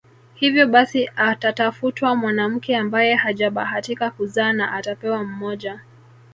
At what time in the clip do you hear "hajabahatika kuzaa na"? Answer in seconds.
3.15-4.71